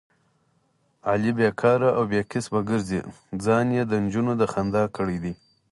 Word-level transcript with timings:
علي 1.09 1.31
بیکاره 1.37 1.89
او 1.97 2.03
بې 2.09 2.21
کسبه 2.31 2.59
ګرځي، 2.69 2.99
ځان 3.45 3.65
یې 3.77 3.83
دنجونو 3.91 4.31
د 4.37 4.43
خندا 4.51 4.83
کړی 4.95 5.17
دی. 5.23 5.33